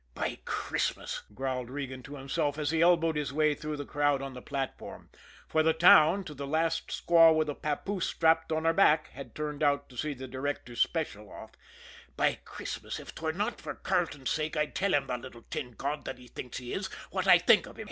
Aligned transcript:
"By 0.15 0.39
Christmas," 0.45 1.21
growled 1.31 1.69
Regan 1.69 2.01
to 2.01 2.15
himself, 2.15 2.57
as 2.57 2.71
he 2.71 2.81
elbowed 2.81 3.15
his 3.15 3.31
way 3.31 3.53
through 3.53 3.77
the 3.77 3.85
crowd 3.85 4.19
on 4.19 4.33
the 4.33 4.41
platform 4.41 5.11
for 5.47 5.61
the 5.61 5.73
town, 5.75 6.23
to 6.23 6.33
the 6.33 6.47
last 6.47 6.87
squaw 6.87 7.31
with 7.35 7.47
a 7.49 7.53
papoose 7.53 8.07
strapped 8.07 8.51
on 8.51 8.65
her 8.65 8.73
back, 8.73 9.09
had 9.09 9.35
turned 9.35 9.61
out 9.61 9.89
to 9.89 9.97
see 9.97 10.15
the 10.15 10.27
Directors' 10.27 10.81
Special 10.81 11.29
off 11.31 11.51
"by 12.17 12.39
Christmas, 12.45 12.99
if 12.99 13.13
'twere 13.13 13.31
not 13.31 13.61
for 13.61 13.75
Carleton's 13.75 14.31
sake, 14.31 14.57
I'd 14.57 14.73
tell 14.73 14.95
him, 14.95 15.05
the 15.05 15.19
little 15.19 15.43
tin 15.51 15.73
god 15.73 16.05
that 16.05 16.17
he 16.17 16.27
thinks 16.27 16.57
he 16.57 16.73
is, 16.73 16.87
what 17.11 17.27
I 17.27 17.37
think 17.37 17.67
of 17.67 17.75
him! 17.77 17.79